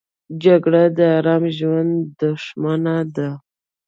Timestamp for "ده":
3.15-3.29